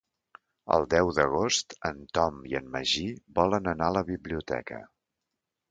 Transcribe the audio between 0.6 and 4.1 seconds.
El deu d'agost en Tom i en Magí volen anar a la